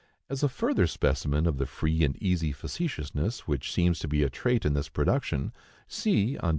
[0.31, 4.31] As a further specimen of the free and easy facetiousness which seems to be a
[4.31, 5.53] trait in this production,
[5.87, 6.49] see, on p.